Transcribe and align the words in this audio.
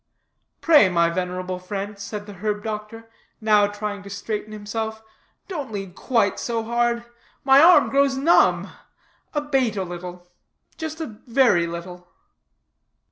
"Pray, 0.61 0.89
my 0.89 1.11
venerable 1.11 1.59
friend," 1.59 1.99
said 1.99 2.25
the 2.25 2.33
herb 2.33 2.63
doctor, 2.63 3.07
now 3.39 3.67
trying 3.67 4.01
to 4.01 4.09
straighten 4.09 4.51
himself, 4.51 5.03
"don't 5.47 5.71
lean 5.71 5.93
quite 5.93 6.39
so 6.39 6.63
hard; 6.63 7.05
my 7.43 7.61
arm 7.61 7.87
grows 7.87 8.17
numb; 8.17 8.67
abate 9.35 9.77
a 9.77 9.83
little, 9.83 10.27
just 10.75 11.01
a 11.01 11.05
very 11.27 11.67
little." 11.67 12.07